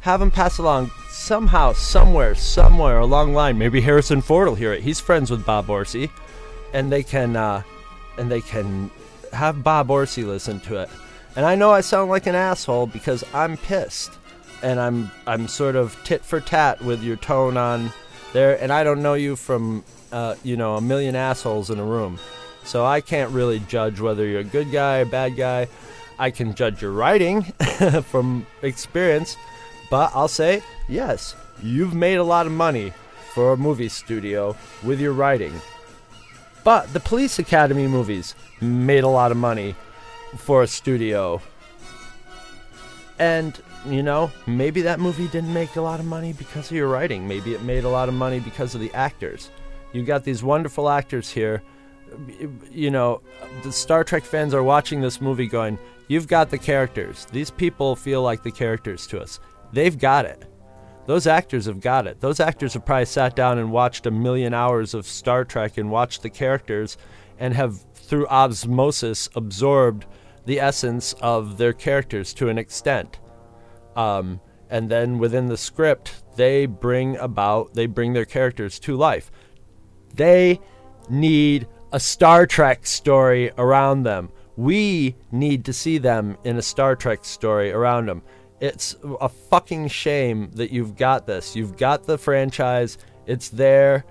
have 0.07 0.23
him 0.23 0.31
pass 0.31 0.59
along 0.59 0.89
somehow, 1.09 1.73
somewhere, 1.73 2.33
somewhere 2.37 3.01
along 3.01 3.31
the 3.31 3.37
line. 3.37 3.59
Maybe 3.59 3.81
Harrison 3.81 4.23
Ford 4.23 4.47
will 4.47 4.55
hear 4.55 4.73
it. 4.73 4.85
He's 4.85 5.01
friends 5.01 5.33
with 5.33 5.45
Bob 5.45 5.67
Orci, 5.67 6.11
and 6.73 6.93
they 6.93 7.03
can 7.03 7.35
uh, 7.35 7.65
and 8.17 8.31
they 8.31 8.41
can 8.41 8.89
have 9.33 9.65
Bob 9.65 9.89
Orci 9.89 10.25
listen 10.25 10.61
to 10.61 10.77
it. 10.77 10.89
And 11.35 11.45
I 11.45 11.57
know 11.57 11.73
I 11.73 11.81
sound 11.81 12.09
like 12.09 12.29
an 12.29 12.37
asshole 12.37 12.87
because 12.87 13.25
I'm 13.35 13.57
pissed, 13.57 14.13
and 14.63 14.79
I'm 14.79 15.11
I'm 15.27 15.49
sort 15.49 15.75
of 15.75 15.97
tit 16.05 16.25
for 16.25 16.41
tat 16.41 16.81
with 16.83 17.03
your 17.03 17.17
tone 17.17 17.57
on 17.57 17.91
there, 18.33 18.63
and 18.63 18.73
I 18.73 18.85
don't 18.85 19.03
know 19.03 19.15
you 19.15 19.35
from 19.35 19.83
uh, 20.13 20.37
you 20.45 20.57
know 20.57 20.77
a 20.77 20.81
million 20.81 21.17
assholes 21.17 21.69
in 21.69 21.81
a 21.81 21.85
room, 21.85 22.21
so 22.63 22.87
I 22.87 23.01
can't 23.01 23.33
really 23.33 23.59
judge 23.59 23.99
whether 23.99 24.25
you're 24.25 24.39
a 24.39 24.45
good 24.45 24.71
guy 24.71 24.99
or 24.99 25.05
bad 25.05 25.35
guy. 25.35 25.67
I 26.17 26.31
can 26.31 26.55
judge 26.55 26.81
your 26.81 26.93
writing 26.93 27.43
from 28.05 28.47
experience. 28.63 29.37
But 29.91 30.13
I'll 30.15 30.29
say, 30.29 30.63
yes, 30.89 31.37
you've 31.63 31.95
made 31.95 32.17
a 32.17 32.25
lot 32.25 32.47
of 32.47 32.53
money 32.53 32.93
for 33.35 33.53
a 33.53 33.57
movie 33.57 33.89
studio 33.89 34.57
with 34.83 35.01
your 35.01 35.13
writing. 35.13 35.61
But 36.65 36.93
the 36.93 37.01
Police 37.01 37.39
Academy 37.39 37.87
movies 37.87 38.35
made 38.61 39.05
a 39.05 39.09
lot 39.09 39.31
of 39.31 39.37
money 39.37 39.77
for 40.37 40.63
a 40.63 40.67
studio. 40.67 41.41
And, 43.19 43.59
you 43.87 44.03
know, 44.03 44.31
maybe 44.47 44.83
that 44.83 44.99
movie 44.99 45.29
didn't 45.29 45.53
make 45.53 45.77
a 45.77 45.81
lot 45.81 46.01
of 46.01 46.07
money 46.07 46.33
because 46.33 46.71
of 46.71 46.77
your 46.77 46.89
writing. 46.89 47.29
Maybe 47.29 47.55
it 47.55 47.63
made 47.63 47.85
a 47.85 47.89
lot 47.89 48.09
of 48.09 48.15
money 48.15 48.41
because 48.41 48.75
of 48.75 48.81
the 48.81 48.93
actors. 48.95 49.51
You 49.93 50.03
got 50.03 50.25
these 50.25 50.43
wonderful 50.43 50.89
actors 50.89 51.31
here. 51.31 51.63
You 52.71 52.91
know, 52.91 53.21
the 53.63 53.73
Star 53.73 54.03
Trek 54.05 54.25
fans 54.25 54.53
are 54.55 54.63
watching 54.63 55.01
this 55.01 55.21
movie 55.21 55.47
going, 55.47 55.79
You've 56.09 56.29
got 56.29 56.51
the 56.51 56.59
characters. 56.59 57.27
These 57.33 57.51
people 57.51 57.97
feel 57.97 58.23
like 58.23 58.45
the 58.45 58.53
characters 58.53 59.09
to 59.09 59.21
us. 59.21 59.41
They've 59.77 59.99
got 59.99 60.25
it. 60.25 60.47
Those 61.05 61.27
actors 61.27 61.67
have 61.67 61.83
got 61.83 62.07
it. 62.07 62.19
Those 62.19 62.41
actors 62.41 62.73
have 62.73 62.87
probably 62.87 63.05
sat 63.05 63.37
down 63.37 63.59
and 63.59 63.71
watched 63.71 64.07
a 64.07 64.11
million 64.11 64.55
hours 64.55 64.95
of 64.95 65.07
Star 65.07 65.45
Trek 65.45 65.77
and 65.77 65.91
watched 65.91 66.23
the 66.23 66.31
characters 66.31 66.97
and 67.39 67.53
have, 67.53 67.85
through 67.93 68.27
osmosis, 68.29 69.29
absorbed 69.35 70.07
the 70.47 70.61
essence 70.61 71.13
of 71.21 71.59
their 71.59 71.75
characters 71.75 72.33
to 72.33 72.49
an 72.49 72.57
extent. 72.57 73.19
Um, 73.97 74.41
and 74.71 74.89
then 74.89 75.19
within 75.19 75.45
the 75.45 75.59
script, 75.59 76.23
they 76.37 76.65
bring 76.65 77.19
about, 77.19 77.75
they 77.75 77.85
bring 77.85 78.15
their 78.15 78.25
characters 78.25 78.79
to 78.79 78.97
life. 78.97 79.31
They 80.15 80.59
need 81.11 81.69
a 81.93 82.01
Star 82.01 82.47
Trek 82.47 82.87
story 82.87 83.51
around 83.59 84.05
them. 84.05 84.31
We 84.57 85.17
need 85.31 85.67
to 85.67 85.75
see 85.75 85.99
them 85.99 86.39
in 86.45 86.57
a 86.57 86.63
Star 86.63 86.97
Trek 86.97 87.27
story 87.27 87.73
around 87.73 88.07
them 88.07 88.23
it's 88.61 88.97
a 89.21 89.29
fucking 89.29 89.89
shame 89.89 90.51
that 90.55 90.73
you've 90.73 90.97
got 90.97 91.27
this. 91.27 91.55
You've 91.55 91.77
got 91.77 92.05
the 92.05 92.17
franchise. 92.17 92.99
It's 93.27 93.49
there. 93.49 94.05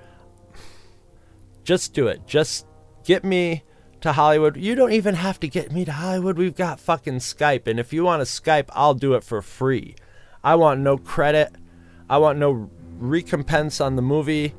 Just 1.63 1.93
do 1.93 2.07
it. 2.07 2.27
Just 2.27 2.67
get 3.03 3.23
me 3.23 3.63
to 4.01 4.13
Hollywood. 4.13 4.55
You 4.55 4.75
don't 4.75 4.91
even 4.91 5.15
have 5.15 5.39
to 5.39 5.47
get 5.47 5.71
me 5.71 5.83
to 5.85 5.91
Hollywood. 5.91 6.37
We've 6.37 6.55
got 6.55 6.79
fucking 6.79 7.15
Skype. 7.15 7.65
And 7.65 7.79
if 7.79 7.91
you 7.91 8.03
want 8.03 8.25
to 8.25 8.41
Skype, 8.41 8.69
I'll 8.73 8.93
do 8.93 9.15
it 9.15 9.23
for 9.23 9.41
free. 9.41 9.95
I 10.43 10.55
want 10.55 10.81
no 10.81 10.97
credit. 10.97 11.51
I 12.07 12.19
want 12.19 12.37
no 12.37 12.69
recompense 12.97 13.81
on 13.81 13.95
the 13.95 14.03
movie. 14.03 14.53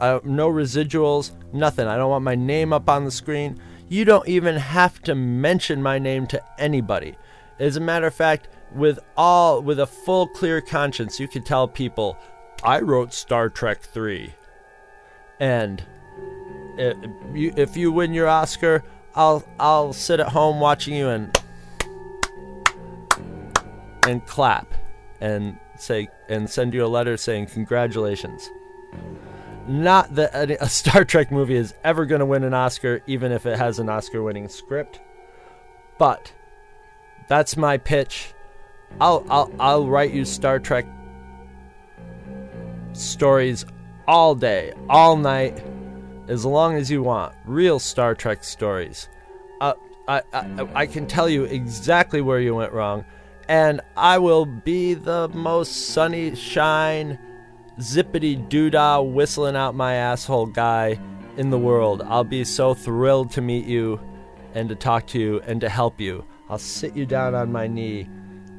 Uh, 0.00 0.20
no 0.22 0.48
residuals. 0.48 1.32
Nothing. 1.52 1.88
I 1.88 1.96
don't 1.96 2.10
want 2.10 2.22
my 2.22 2.36
name 2.36 2.72
up 2.72 2.88
on 2.88 3.04
the 3.04 3.10
screen. 3.10 3.58
You 3.88 4.04
don't 4.04 4.28
even 4.28 4.56
have 4.56 5.02
to 5.02 5.16
mention 5.16 5.82
my 5.82 5.98
name 5.98 6.28
to 6.28 6.42
anybody. 6.60 7.16
As 7.58 7.76
a 7.76 7.80
matter 7.80 8.06
of 8.06 8.14
fact, 8.14 8.48
with 8.76 8.98
all 9.16 9.62
with 9.62 9.80
a 9.80 9.86
full 9.86 10.26
clear 10.26 10.60
conscience 10.60 11.18
you 11.18 11.26
could 11.26 11.44
tell 11.44 11.66
people 11.66 12.18
i 12.62 12.80
wrote 12.80 13.12
star 13.12 13.48
trek 13.48 13.80
3 13.80 14.32
and 15.40 15.82
if 16.78 16.96
you, 17.34 17.52
if 17.56 17.76
you 17.76 17.90
win 17.90 18.12
your 18.12 18.28
oscar 18.28 18.84
i'll 19.14 19.42
i'll 19.58 19.92
sit 19.92 20.20
at 20.20 20.28
home 20.28 20.60
watching 20.60 20.94
you 20.94 21.08
and 21.08 21.36
and 24.06 24.24
clap 24.26 24.72
and 25.20 25.58
say 25.76 26.08
and 26.28 26.48
send 26.48 26.74
you 26.74 26.84
a 26.84 26.88
letter 26.88 27.16
saying 27.16 27.46
congratulations. 27.46 28.50
Not 29.68 30.14
that 30.14 30.50
a 30.60 30.68
star 30.68 31.04
trek 31.04 31.32
movie 31.32 31.56
is 31.56 31.74
ever 31.82 32.06
going 32.06 32.20
to 32.20 32.26
win 32.26 32.44
an 32.44 32.54
oscar 32.54 33.02
even 33.06 33.32
if 33.32 33.46
it 33.46 33.58
has 33.58 33.78
an 33.78 33.88
oscar 33.88 34.22
winning 34.22 34.48
script 34.48 35.00
but 35.98 36.32
that's 37.28 37.56
my 37.56 37.76
pitch 37.76 38.32
I'll 39.00 39.24
I'll 39.28 39.52
I'll 39.60 39.86
write 39.86 40.12
you 40.12 40.24
Star 40.24 40.58
Trek 40.58 40.86
stories 42.92 43.64
all 44.08 44.34
day, 44.34 44.72
all 44.88 45.16
night, 45.16 45.62
as 46.28 46.44
long 46.44 46.76
as 46.76 46.90
you 46.90 47.02
want. 47.02 47.34
Real 47.44 47.78
Star 47.78 48.14
Trek 48.14 48.42
stories. 48.42 49.08
Uh, 49.60 49.74
I, 50.08 50.22
I 50.32 50.68
I 50.74 50.86
can 50.86 51.06
tell 51.06 51.28
you 51.28 51.44
exactly 51.44 52.20
where 52.20 52.40
you 52.40 52.54
went 52.54 52.72
wrong, 52.72 53.04
and 53.48 53.80
I 53.96 54.18
will 54.18 54.46
be 54.46 54.94
the 54.94 55.28
most 55.28 55.90
sunny 55.90 56.34
shine, 56.34 57.18
zippity 57.78 58.48
doodah 58.48 59.12
whistling 59.12 59.56
out 59.56 59.74
my 59.74 59.94
asshole 59.94 60.46
guy 60.46 60.98
in 61.36 61.50
the 61.50 61.58
world. 61.58 62.02
I'll 62.02 62.24
be 62.24 62.44
so 62.44 62.72
thrilled 62.72 63.30
to 63.32 63.42
meet 63.42 63.66
you, 63.66 64.00
and 64.54 64.70
to 64.70 64.74
talk 64.74 65.06
to 65.08 65.18
you, 65.18 65.40
and 65.40 65.60
to 65.60 65.68
help 65.68 66.00
you. 66.00 66.24
I'll 66.48 66.58
sit 66.58 66.96
you 66.96 67.04
down 67.04 67.34
on 67.34 67.52
my 67.52 67.66
knee 67.66 68.08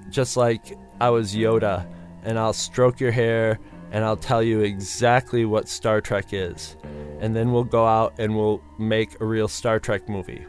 just 0.09 0.37
like 0.37 0.77
I 0.99 1.09
was 1.09 1.35
Yoda, 1.35 1.85
and 2.23 2.37
I'll 2.37 2.53
stroke 2.53 2.99
your 2.99 3.11
hair 3.11 3.59
and 3.91 4.03
I'll 4.03 4.17
tell 4.17 4.43
you 4.43 4.61
exactly 4.61 5.45
what 5.45 5.69
Star 5.69 6.01
Trek 6.01 6.33
is. 6.33 6.75
And 7.21 7.35
then 7.35 7.53
we'll 7.53 7.63
go 7.63 7.85
out 7.85 8.13
and 8.17 8.35
we'll 8.35 8.61
make 8.77 9.19
a 9.21 9.25
real 9.25 9.47
Star 9.47 9.79
Trek 9.79 10.09
movie. 10.09 10.45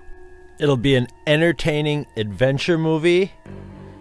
It'll 0.59 0.77
be 0.77 0.97
an 0.97 1.07
entertaining 1.27 2.07
adventure 2.17 2.77
movie. 2.77 3.33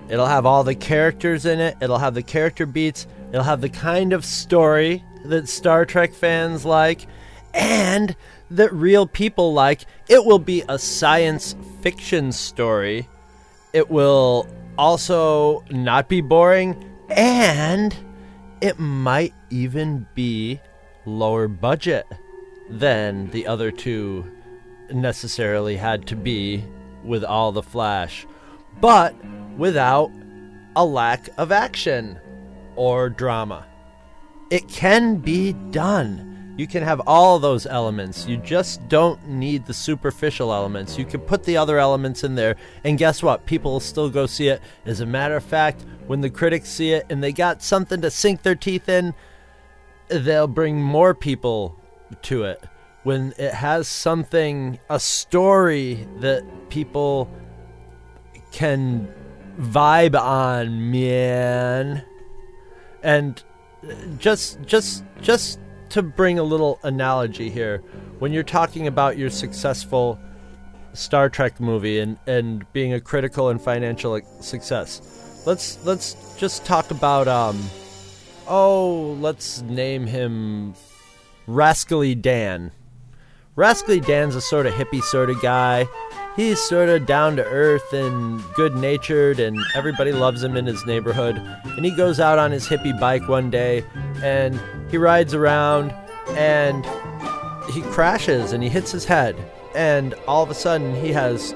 It'll 0.09 0.25
have 0.25 0.47
all 0.47 0.63
the 0.63 0.73
characters 0.73 1.45
in 1.45 1.59
it, 1.59 1.77
it'll 1.81 1.99
have 1.99 2.15
the 2.15 2.23
character 2.23 2.65
beats, 2.65 3.05
It'll 3.29 3.43
have 3.43 3.61
the 3.61 3.69
kind 3.69 4.13
of 4.13 4.23
story 4.23 5.03
that 5.25 5.49
Star 5.49 5.85
Trek 5.85 6.13
fans 6.13 6.63
like 6.63 7.07
and 7.53 8.15
that 8.51 8.71
real 8.71 9.05
people 9.05 9.53
like. 9.53 9.85
It 10.07 10.23
will 10.25 10.39
be 10.39 10.63
a 10.69 10.79
science 10.79 11.55
fiction 11.81 12.31
story. 12.31 13.09
It 13.73 13.89
will 13.89 14.47
also 14.77 15.63
not 15.69 16.07
be 16.07 16.21
boring 16.21 16.83
and 17.09 17.95
it 18.61 18.79
might 18.79 19.33
even 19.49 20.07
be 20.15 20.59
lower 21.05 21.47
budget 21.47 22.05
than 22.69 23.29
the 23.31 23.47
other 23.47 23.71
two 23.71 24.29
necessarily 24.91 25.77
had 25.77 26.07
to 26.07 26.15
be 26.15 26.63
with 27.03 27.23
all 27.23 27.51
the 27.51 27.63
flash, 27.63 28.27
but 28.81 29.15
without 29.57 30.11
a 30.75 30.85
lack 30.85 31.29
of 31.37 31.51
action 31.51 32.19
or 32.75 33.09
drama. 33.09 33.65
It 34.49 34.67
can 34.67 35.15
be 35.17 35.53
done. 35.71 36.26
You 36.57 36.65
can 36.65 36.81
have 36.81 37.01
all 37.05 37.37
those 37.37 37.67
elements. 37.67 38.25
You 38.27 38.37
just 38.37 38.89
don't 38.89 39.27
need 39.27 39.65
the 39.65 39.73
superficial 39.75 40.51
elements. 40.51 40.97
You 40.97 41.05
can 41.05 41.21
put 41.21 41.43
the 41.43 41.55
other 41.55 41.77
elements 41.77 42.23
in 42.23 42.33
there, 42.33 42.55
and 42.83 42.97
guess 42.97 43.21
what? 43.21 43.45
People 43.45 43.73
will 43.73 43.79
still 43.79 44.09
go 44.09 44.25
see 44.25 44.47
it. 44.47 44.61
As 44.83 44.99
a 44.99 45.05
matter 45.05 45.35
of 45.35 45.43
fact, 45.43 45.85
when 46.07 46.21
the 46.21 46.31
critics 46.31 46.69
see 46.69 46.93
it 46.93 47.05
and 47.09 47.23
they 47.23 47.31
got 47.31 47.61
something 47.61 48.01
to 48.01 48.09
sink 48.09 48.41
their 48.41 48.55
teeth 48.55 48.89
in, 48.89 49.13
they'll 50.07 50.47
bring 50.47 50.81
more 50.81 51.13
people 51.13 51.79
to 52.23 52.43
it. 52.43 52.63
When 53.03 53.33
it 53.37 53.53
has 53.53 53.87
something, 53.87 54.79
a 54.89 54.99
story 54.99 56.07
that 56.19 56.43
people 56.69 57.29
can 58.51 59.07
vibe 59.59 60.19
on, 60.19 60.91
man. 60.91 62.03
And 63.03 63.41
just 64.17 64.61
just 64.63 65.03
just 65.21 65.59
to 65.89 66.01
bring 66.01 66.39
a 66.39 66.43
little 66.43 66.79
analogy 66.83 67.49
here, 67.49 67.79
when 68.19 68.33
you're 68.33 68.43
talking 68.43 68.87
about 68.87 69.17
your 69.17 69.29
successful 69.29 70.19
Star 70.93 71.29
Trek 71.29 71.59
movie 71.59 71.99
and, 71.99 72.17
and 72.25 72.71
being 72.73 72.93
a 72.93 72.99
critical 72.99 73.49
and 73.49 73.61
financial 73.61 74.19
success, 74.41 75.43
let's 75.45 75.83
let's 75.85 76.35
just 76.37 76.65
talk 76.65 76.89
about 76.91 77.27
um 77.27 77.61
oh 78.47 79.15
let's 79.19 79.61
name 79.61 80.07
him 80.07 80.73
Rascally 81.45 82.15
Dan. 82.15 82.71
Rascally 83.55 83.99
Dan's 83.99 84.35
a 84.35 84.41
sort 84.41 84.65
of 84.65 84.73
hippie 84.73 85.01
sort 85.01 85.29
of 85.29 85.41
guy. 85.41 85.87
He's 86.37 86.61
sort 86.61 86.89
of 86.89 87.07
down 87.07 87.35
to 87.37 87.43
earth 87.43 87.93
and 87.93 88.43
good 88.53 88.75
natured, 88.75 89.39
and 89.39 89.57
everybody 89.73 90.11
loves 90.11 90.43
him 90.43 90.55
in 90.55 90.67
his 90.67 90.85
neighborhood. 90.85 91.35
And 91.65 91.83
he 91.83 91.89
goes 91.89 92.19
out 92.19 92.37
on 92.37 92.51
his 92.51 92.67
hippie 92.67 92.97
bike 92.99 93.27
one 93.27 93.49
day 93.49 93.83
and 94.21 94.61
he 94.91 94.99
rides 94.99 95.33
around 95.33 95.91
and 96.35 96.85
he 97.71 97.81
crashes 97.81 98.51
and 98.51 98.61
he 98.61 98.69
hits 98.69 98.91
his 98.91 99.03
head. 99.03 99.35
And 99.73 100.13
all 100.27 100.43
of 100.43 100.51
a 100.51 100.53
sudden, 100.53 100.93
he 101.03 101.11
has 101.11 101.53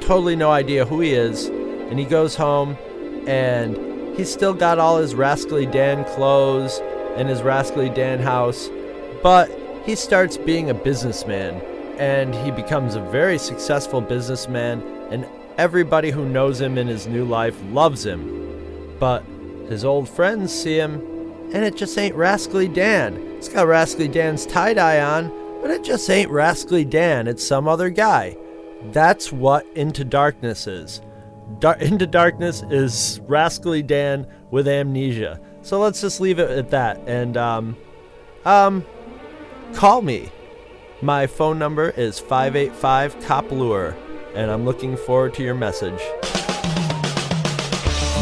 totally 0.00 0.36
no 0.36 0.50
idea 0.50 0.86
who 0.86 1.00
he 1.00 1.12
is. 1.12 1.48
And 1.48 1.98
he 1.98 2.06
goes 2.06 2.34
home 2.34 2.78
and 3.26 3.76
he's 4.16 4.32
still 4.32 4.54
got 4.54 4.78
all 4.78 4.96
his 4.96 5.14
Rascally 5.14 5.66
Dan 5.66 6.02
clothes 6.14 6.80
and 7.16 7.28
his 7.28 7.42
Rascally 7.42 7.90
Dan 7.90 8.20
house. 8.20 8.70
But 9.22 9.50
he 9.84 9.94
starts 9.94 10.38
being 10.38 10.70
a 10.70 10.74
businessman 10.74 11.60
and 11.98 12.34
he 12.34 12.50
becomes 12.50 12.94
a 12.94 13.00
very 13.00 13.38
successful 13.38 14.00
businessman 14.00 14.82
and 15.10 15.26
everybody 15.58 16.10
who 16.10 16.28
knows 16.28 16.60
him 16.60 16.78
in 16.78 16.86
his 16.86 17.06
new 17.06 17.24
life 17.24 17.56
loves 17.70 18.04
him. 18.04 18.96
But 18.98 19.24
his 19.68 19.84
old 19.84 20.08
friends 20.08 20.52
see 20.52 20.76
him 20.76 21.00
and 21.52 21.64
it 21.64 21.76
just 21.76 21.96
ain't 21.98 22.14
Rascally 22.14 22.68
Dan. 22.68 23.16
It's 23.36 23.48
got 23.48 23.66
Rascally 23.66 24.08
Dan's 24.08 24.46
tie-dye 24.46 25.00
on, 25.00 25.28
but 25.60 25.70
it 25.70 25.84
just 25.84 26.08
ain't 26.10 26.30
Rascally 26.30 26.84
Dan. 26.84 27.28
It's 27.28 27.46
some 27.46 27.68
other 27.68 27.90
guy. 27.90 28.36
That's 28.92 29.32
what 29.32 29.66
Into 29.74 30.04
Darkness 30.04 30.66
is. 30.66 31.00
Dar- 31.58 31.76
Into 31.76 32.06
Darkness 32.06 32.62
is 32.70 33.20
Rascally 33.26 33.82
Dan 33.82 34.26
with 34.50 34.66
amnesia. 34.66 35.40
So 35.62 35.80
let's 35.80 36.00
just 36.00 36.20
leave 36.20 36.38
it 36.38 36.50
at 36.50 36.70
that. 36.70 37.00
And 37.06 37.36
um, 37.36 37.76
um, 38.44 38.84
call 39.74 40.02
me. 40.02 40.30
My 41.04 41.26
phone 41.26 41.58
number 41.58 41.90
is 41.90 42.18
585 42.18 43.20
Cop 43.26 43.50
Lure, 43.50 43.94
and 44.34 44.50
I'm 44.50 44.64
looking 44.64 44.96
forward 44.96 45.34
to 45.34 45.42
your 45.42 45.54
message. 45.54 46.00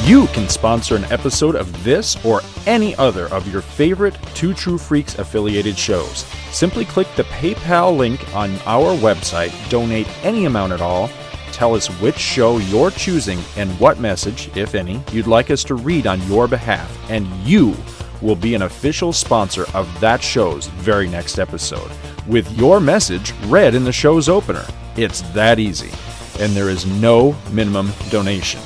You 0.05 0.27
can 0.33 0.49
sponsor 0.49 0.97
an 0.97 1.05
episode 1.05 1.55
of 1.55 1.85
this 1.85 2.16
or 2.25 2.40
any 2.66 2.97
other 2.97 3.29
of 3.29 3.47
your 3.53 3.62
favorite 3.62 4.18
Two 4.35 4.53
True 4.53 4.79
Freaks 4.79 5.16
affiliated 5.21 5.79
shows. 5.79 6.25
Simply 6.51 6.85
click 6.85 7.07
the 7.14 7.23
PayPal 7.23 7.97
link 7.97 8.35
on 8.35 8.51
our 8.66 8.97
website, 8.97 9.53
donate 9.71 10.09
any 10.25 10.47
amount 10.47 10.73
at 10.73 10.81
all, 10.81 11.09
tell 11.53 11.77
us 11.77 11.87
which 12.01 12.18
show 12.18 12.59
you're 12.59 12.90
choosing 12.90 13.38
and 13.57 13.71
what 13.79 14.01
message, 14.01 14.51
if 14.57 14.75
any, 14.75 15.01
you'd 15.12 15.29
like 15.29 15.53
us 15.53 15.62
to 15.62 15.77
read 15.77 16.09
on 16.09 16.21
your 16.27 16.49
behalf, 16.49 16.90
and 17.09 17.29
you 17.47 17.77
will 18.21 18.35
be 18.35 18.57
an 18.57 18.62
official 18.62 19.12
sponsor 19.12 19.66
of 19.73 20.01
that 20.01 20.21
show's 20.21 20.66
very 20.66 21.09
next 21.09 21.38
episode, 21.38 21.92
with 22.27 22.51
your 22.53 22.81
message 22.81 23.33
read 23.47 23.75
in 23.75 23.85
the 23.85 23.93
show's 23.93 24.29
opener. 24.29 24.65
It's 24.97 25.23
that 25.33 25.59
easy, 25.59 25.91
and 26.43 26.53
there 26.53 26.69
is 26.69 26.87
no 26.87 27.37
minimum 27.51 27.93
donation. 28.11 28.61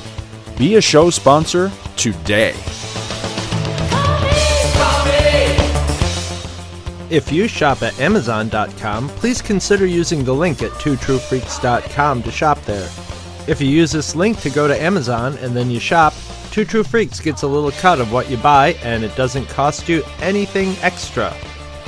Be 0.59 0.77
a 0.77 0.81
show 0.81 1.11
sponsor 1.11 1.71
today. 1.97 2.55
If 7.09 7.31
you 7.31 7.47
shop 7.47 7.83
at 7.83 7.99
Amazon.com, 8.01 9.09
please 9.11 9.41
consider 9.41 9.87
using 9.87 10.25
the 10.25 10.35
link 10.35 10.63
at 10.63 10.73
twotruefreaks.com 10.73 12.23
to 12.23 12.31
shop 12.33 12.61
there. 12.63 12.89
If 13.47 13.61
you 13.61 13.69
use 13.69 13.93
this 13.93 14.17
link 14.17 14.41
to 14.41 14.51
go 14.51 14.67
to 14.67 14.83
Amazon 14.83 15.39
and 15.39 15.55
then 15.55 15.71
you 15.71 15.79
shop, 15.79 16.15
Two 16.51 16.65
True 16.65 16.83
Freaks 16.83 17.21
gets 17.21 17.43
a 17.43 17.47
little 17.47 17.71
cut 17.71 18.01
of 18.01 18.13
what 18.13 18.31
you 18.31 18.39
buy 18.39 18.73
and 18.83 19.05
it 19.05 19.15
doesn't 19.15 19.47
cost 19.47 19.89
you 19.89 20.03
anything 20.21 20.75
extra. 20.83 21.33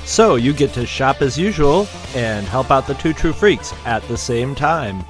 So 0.09 0.35
you 0.37 0.55
get 0.55 0.73
to 0.73 0.87
shop 0.87 1.21
as 1.21 1.39
usual 1.39 1.87
and 2.15 2.47
help 2.47 2.71
out 2.71 2.87
the 2.87 2.95
Two 2.95 3.13
True 3.13 3.35
Freaks 3.35 3.75
at 3.85 4.03
the 4.09 4.17
same 4.17 4.55
time. 4.55 5.05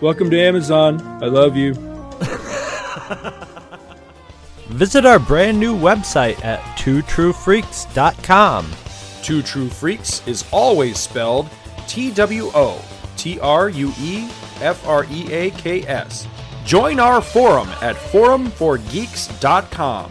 Welcome 0.00 0.30
to 0.30 0.40
Amazon. 0.40 0.98
I 1.22 1.26
love 1.26 1.54
you. 1.54 1.74
Visit 4.68 5.04
our 5.04 5.18
brand 5.18 5.60
new 5.60 5.76
website 5.76 6.42
at 6.42 6.60
twotruefreaks.com. 6.78 8.70
Two 9.22 9.42
True 9.42 9.68
Freaks 9.68 10.26
is 10.26 10.46
always 10.50 10.98
spelled 10.98 11.50
T 11.86 12.10
W 12.12 12.50
O 12.54 12.82
T 13.18 13.38
R 13.40 13.68
U 13.68 13.92
E 14.00 14.30
F 14.62 14.88
R 14.88 15.04
E 15.10 15.30
A 15.30 15.50
K 15.50 15.86
S. 15.86 16.26
Join 16.64 16.98
our 16.98 17.20
forum 17.20 17.68
at 17.82 17.96
forumforgeeks.com, 17.96 20.10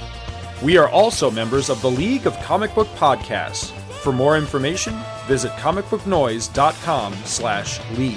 We 0.62 0.78
are 0.78 0.88
also 0.88 1.30
members 1.30 1.68
of 1.68 1.82
the 1.82 1.90
League 1.90 2.26
of 2.26 2.40
Comic 2.40 2.74
Book 2.74 2.88
Podcasts. 2.96 3.72
For 4.02 4.10
more 4.10 4.38
information, 4.38 4.98
visit 5.26 5.52
comicbooknoise.com 5.56 7.12
slash 7.26 7.80
league. 7.90 8.16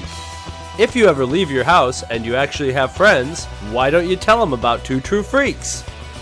If 0.80 0.96
you 0.96 1.08
ever 1.08 1.26
leave 1.26 1.52
your 1.52 1.66
house 1.66 2.04
and 2.04 2.26
you 2.26 2.38
actually 2.38 2.72
have 2.72 2.96
friends, 2.96 3.44
why 3.74 3.90
don't 3.90 4.08
you 4.08 4.16
tell 4.16 4.40
them 4.40 4.54
about 4.54 4.86
Two 4.86 5.02
True 5.02 5.22
Freaks? 5.22 5.82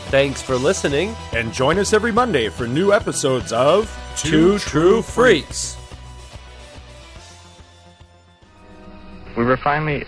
Thanks 0.10 0.42
for 0.42 0.56
listening, 0.56 1.16
And 1.34 1.54
join 1.54 1.78
us 1.78 1.94
every 1.94 2.12
Monday 2.12 2.50
for 2.50 2.66
new 2.66 2.92
episodes 2.92 3.54
of 3.54 3.96
Two 4.22 4.60
True 4.60 5.02
Freaks. 5.02 5.78
We 9.38 9.46
were 9.46 9.56
finally 9.56 10.06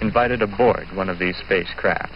invited 0.00 0.40
aboard 0.40 0.90
one 0.96 1.10
of 1.10 1.18
these 1.18 1.36
spacecraft, 1.36 2.14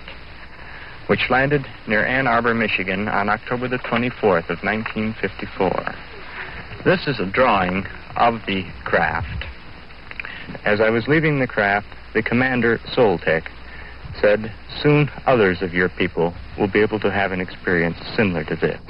which 1.08 1.28
landed 1.28 1.66
near 1.86 2.06
Ann 2.06 2.26
Arbor, 2.26 2.54
Michigan 2.54 3.06
on 3.08 3.28
October 3.28 3.68
the 3.68 3.76
24th 3.76 4.48
of 4.48 4.62
1954. 4.62 5.94
This 6.84 7.06
is 7.06 7.20
a 7.20 7.26
drawing 7.26 7.86
of 8.16 8.40
the 8.46 8.64
craft. 8.84 9.44
As 10.64 10.80
I 10.80 10.88
was 10.88 11.06
leaving 11.06 11.38
the 11.38 11.46
craft, 11.46 11.88
the 12.14 12.22
commander, 12.22 12.78
Soltec, 12.94 13.50
said, 14.22 14.50
Soon 14.82 15.10
others 15.26 15.60
of 15.60 15.74
your 15.74 15.90
people 15.90 16.32
will 16.58 16.68
be 16.68 16.80
able 16.80 16.98
to 17.00 17.10
have 17.10 17.32
an 17.32 17.42
experience 17.42 17.98
similar 18.16 18.42
to 18.44 18.56
this. 18.56 18.80